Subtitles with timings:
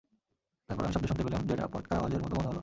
[0.69, 2.59] তারপর আমি শব্দ শুনতে পেলাম, যেটা পটকার আওয়াজের মতো মনে হলো।